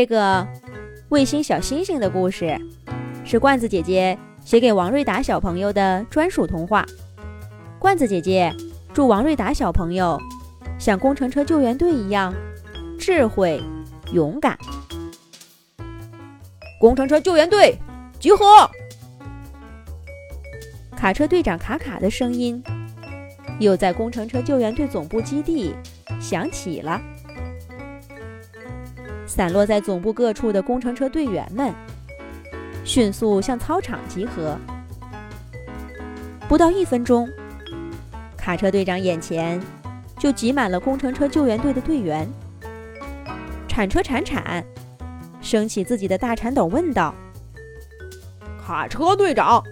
[0.00, 0.48] 这个
[1.10, 2.58] 卫星小星星的故事，
[3.22, 6.86] 是罐子姐姐写给王瑞达小朋友的专属童话。
[7.78, 8.50] 罐子姐姐
[8.94, 10.18] 祝王瑞达小朋友
[10.78, 12.34] 像工程车救援队一样
[12.98, 13.62] 智慧
[14.14, 14.58] 勇敢。
[16.80, 17.76] 工程车救援队
[18.18, 18.70] 集合！
[20.96, 22.64] 卡车队长卡卡的声音
[23.58, 25.74] 又在工程车救援队总部基地
[26.18, 26.98] 响起了。
[29.30, 31.72] 散落在总部各处的工程车队员们
[32.84, 34.58] 迅速向操场集合。
[36.48, 37.28] 不到一分钟，
[38.36, 39.62] 卡车队长眼前
[40.18, 42.28] 就挤满了工程车救援队的队员。
[43.68, 44.64] 铲车铲铲，
[45.40, 47.14] 升起自己的大铲斗，问道
[48.60, 49.62] ：“卡车队长，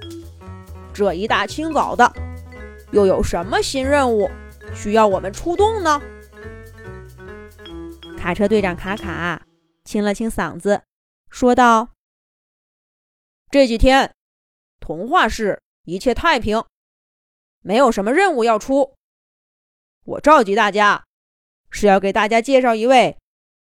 [0.93, 2.13] 这一大清早的，
[2.93, 4.31] 又有什么新任务
[4.73, 6.01] 需要我们出动呢？”
[8.17, 9.38] 卡车队长卡卡。
[9.89, 10.83] 清了清嗓子，
[11.31, 11.95] 说道
[13.49, 14.15] ：“这几天，
[14.81, 16.63] 童话市一切太平，
[17.61, 18.95] 没有什么任务要出。
[20.05, 21.07] 我召集大家，
[21.71, 23.17] 是要给大家介绍一位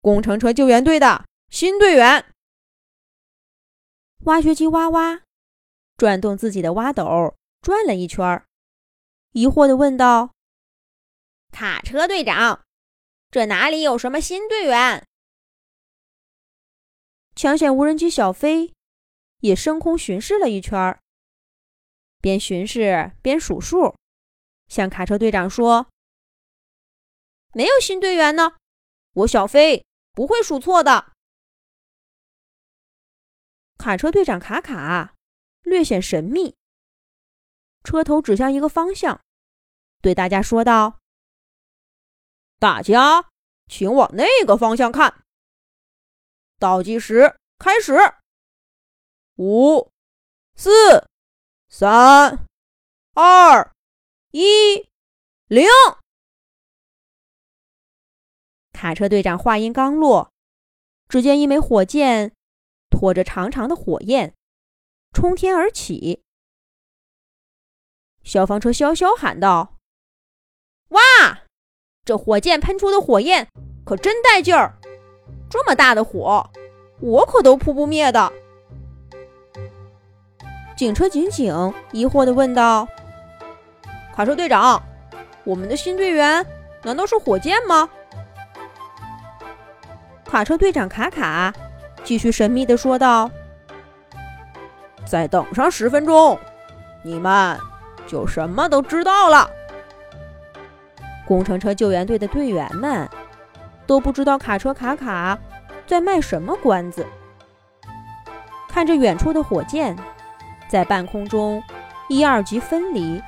[0.03, 2.27] 工程车救援队的新队员。”
[4.27, 5.23] 挖掘机哇哇
[5.97, 8.45] 转动自己的挖斗，转了一圈，
[9.33, 10.35] 疑惑地问道
[11.51, 12.63] ：“卡车队长，
[13.31, 15.03] 这哪里有什么新队员？”
[17.41, 18.75] 抢险无人机小飞
[19.39, 21.01] 也升空巡视了一圈，
[22.21, 23.97] 边巡视边数数，
[24.69, 25.89] 向卡车队长说
[27.55, 28.59] ：“没有新队员呢，
[29.15, 31.13] 我小飞不会数错的。”
[33.79, 35.15] 卡车队长卡卡
[35.63, 36.55] 略显神秘，
[37.83, 39.19] 车头指向一个方向，
[40.03, 40.99] 对大家说道
[42.61, 43.31] ：“大家
[43.67, 45.25] 请往那个方向看。”
[46.61, 47.95] 倒计时开始，
[49.37, 49.91] 五、
[50.55, 51.09] 四、
[51.71, 52.47] 三、
[53.15, 53.73] 二、
[54.33, 54.87] 一、
[55.47, 55.67] 零。
[58.75, 60.31] 卡车队长话音刚落，
[61.09, 62.35] 只见一枚火箭
[62.91, 64.35] 拖着长长的火焰
[65.13, 66.23] 冲天而起。
[68.23, 69.79] 消防车潇潇喊道
[70.93, 71.01] ：“哇，
[72.05, 73.49] 这火箭喷出的火焰
[73.87, 74.79] 可真带劲儿！”
[75.51, 76.49] 这么大的火，
[77.01, 78.33] 我可都扑不灭的。
[80.77, 82.87] 警车警警疑惑地问道
[84.15, 84.81] ：“卡车队长，
[85.45, 86.47] 我们的新队员
[86.85, 87.91] 难道是火箭吗？”
[90.25, 91.53] 卡车队长卡卡
[92.05, 93.29] 继续神秘地说道
[95.05, 96.39] ：“再等上十分钟，
[97.03, 97.59] 你们
[98.07, 99.51] 就什么都知道了。”
[101.27, 103.09] 工程车救援队的队员们。
[103.91, 105.37] 都不知道卡车卡卡
[105.85, 107.05] 在卖什么关子。
[108.69, 109.97] 看着远处的火箭
[110.69, 111.61] 在半空中
[112.09, 113.21] 一二级分离，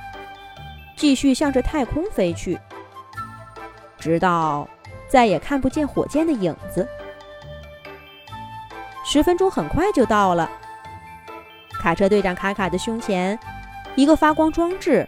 [0.95, 2.57] 继续向着太空飞去，
[3.99, 4.65] 直到
[5.09, 6.87] 再也看不见火箭的影子。
[9.03, 10.49] 十分钟很快就到了，
[11.73, 13.37] 卡车队长卡卡的胸前，
[13.95, 15.05] 一个发光装置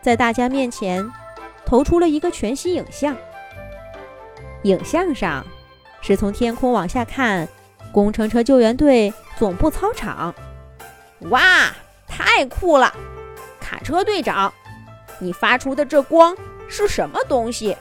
[0.00, 1.06] 在大家面前
[1.66, 3.14] 投出了一个全息影像。
[4.62, 5.44] 影像上
[6.00, 7.48] 是从天空往下看，
[7.92, 10.34] 工程车救援队总部操场。
[11.30, 11.40] 哇，
[12.06, 12.92] 太酷了！
[13.60, 14.52] 卡车队长，
[15.18, 16.36] 你发出的这光
[16.68, 17.76] 是什么东西？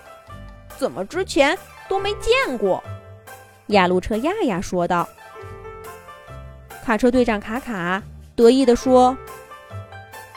[0.78, 2.84] 怎么之前都没见过？
[3.68, 5.08] 压路车亚亚说道。
[6.84, 8.02] 卡车队长卡卡
[8.36, 9.16] 得意地说：“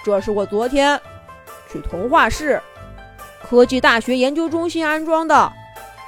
[0.05, 1.01] 这是我昨天
[1.73, 2.63] 去童话市
[3.43, 5.53] 科技大学研究中心安装的。”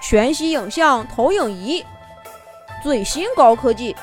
[0.09, 1.85] 全息影像投影仪，
[2.81, 3.97] 最新高科技。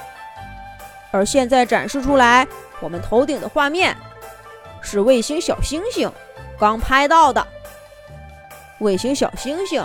[1.11, 2.45] 而现在展示出来，
[2.81, 3.95] 我们头顶的画面
[4.81, 6.11] 是卫星小星星
[6.59, 7.47] 刚拍到的。
[8.79, 9.81] 卫星小星星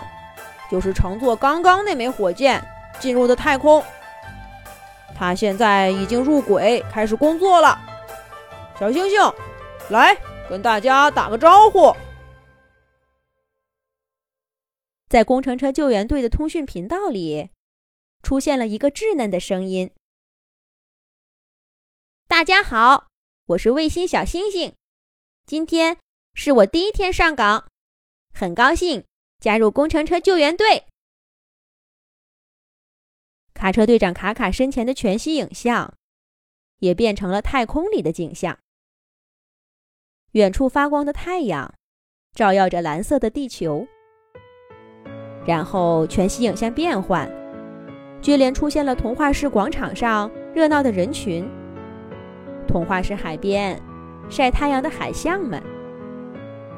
[0.68, 2.60] 就是乘坐刚刚那枚火箭
[2.98, 3.80] 进入的太空，
[5.16, 7.78] 它现在已经入轨开始工作了。
[8.76, 9.32] 小星星，
[9.90, 10.16] 来
[10.50, 11.94] 跟大家打个招呼。
[15.08, 17.48] 在工程车救援队的通讯频道里，
[18.22, 19.90] 出现了一个稚嫩的声音
[22.28, 23.08] ：“大家好，
[23.46, 24.74] 我是卫星小星星，
[25.46, 25.96] 今天
[26.34, 27.70] 是我第一天上岗，
[28.34, 29.06] 很高兴
[29.40, 30.84] 加入工程车救援队。”
[33.54, 35.96] 卡车队长卡卡身前的全息影像
[36.80, 38.58] 也变成了太空里的景象，
[40.32, 41.74] 远处发光的太阳
[42.34, 43.88] 照耀着蓝色的地球。
[45.48, 47.26] 然后全息影像变换，
[48.20, 51.48] 接连出现了童话市广场上热闹的人群，
[52.66, 53.80] 童话市海边
[54.28, 55.58] 晒太阳的海象们，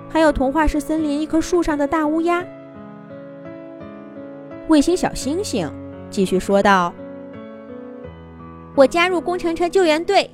[0.08, 2.46] 还有童话市森林一棵树上的大乌鸦。
[4.68, 5.68] 卫星小星星。
[6.08, 6.92] 继续说道
[8.76, 10.30] ：“我加入工程车救援队，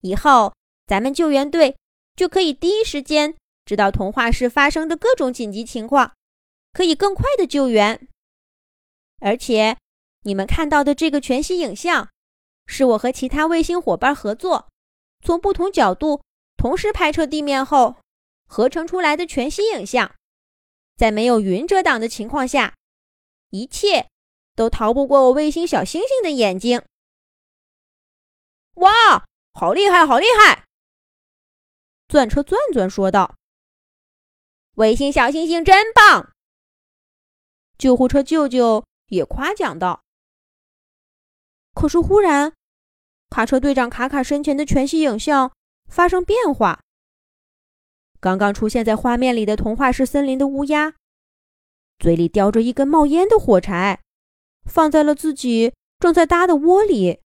[0.00, 0.52] 以后
[0.86, 1.76] 咱们救援队
[2.16, 6.12] 就可以第一时间知道童话市发生的各种紧急情况，
[6.72, 8.08] 可以更快的救援，
[9.20, 9.76] 而且。”
[10.22, 12.10] 你们看到的这个全息影像，
[12.66, 14.68] 是我和其他卫星伙伴合作，
[15.24, 16.22] 从不同角度
[16.56, 17.96] 同时拍摄地面后
[18.46, 20.16] 合成出来的全息影像。
[20.96, 22.74] 在没有云遮挡的情况下，
[23.50, 24.10] 一切
[24.54, 26.82] 都逃不过我卫星小星星的眼睛。
[28.74, 29.24] 哇，
[29.54, 30.64] 好厉害，好厉害！
[32.08, 33.36] 钻车钻钻说道
[34.74, 36.34] ：“卫星小星星真棒！”
[37.78, 40.02] 救护车舅舅也夸奖道。
[41.74, 42.52] 可是，忽然，
[43.30, 45.52] 卡车队长卡卡身前的全息影像
[45.88, 46.80] 发生变化。
[48.20, 50.94] 刚刚出现在画面里的童话式森林的乌鸦，
[52.00, 54.00] 嘴里叼着一根冒烟的火柴，
[54.66, 57.20] 放在了自己正在搭的窝里。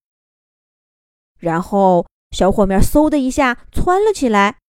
[1.40, 4.60] 然后，小火苗嗖的一下窜了起来，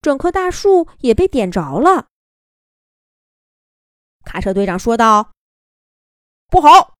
[0.00, 2.06] 整棵大树也被点着了。
[4.28, 5.32] 卡车队长说道
[6.48, 6.94] ：“不好，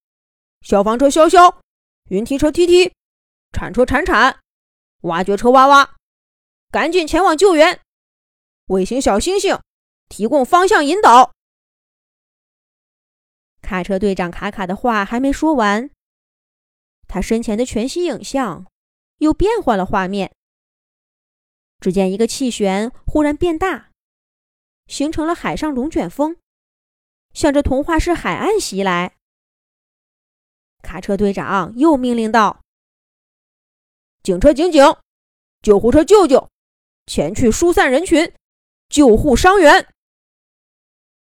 [0.62, 1.60] 消防车消消。”
[2.08, 2.90] 云梯车踢踢，
[3.52, 4.40] 铲车铲铲，
[5.02, 5.94] 挖掘车挖挖，
[6.70, 7.82] 赶紧前往救援！
[8.69, 9.60] 卫星小星星
[10.08, 11.34] 提供方向引导。
[13.60, 15.90] 卡车队长卡卡的话还没说完，
[17.06, 18.66] 他身前的全息影像
[19.19, 20.32] 又变换了画面。
[21.78, 23.90] 只见一个气旋忽然变大，
[24.86, 26.38] 形成了海上龙卷风，
[27.32, 29.14] 向着童话市海岸袭来。
[30.82, 32.62] 卡车队长又命令道
[34.22, 34.84] ：“警车警警，
[35.62, 36.48] 救护车救救，
[37.06, 38.32] 前去疏散人群，
[38.88, 39.88] 救护伤员。”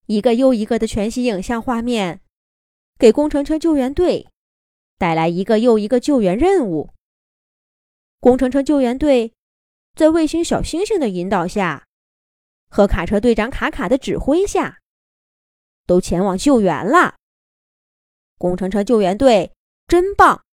[0.08, 2.22] 一个又一个的全息影像画面，
[3.00, 4.28] 给工程车救援队
[4.98, 6.92] 带来一个又一个救援任务。
[8.20, 9.34] 工程车救援队
[9.96, 11.86] 在卫星小星星的引导下，
[12.70, 14.80] 和卡车队长卡卡的指挥下，
[15.86, 17.16] 都前往救援啦。
[18.38, 19.54] 工程车救援队
[19.88, 20.44] 真棒，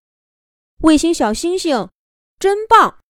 [0.82, 1.90] 卫星小星星
[2.38, 3.01] 真棒。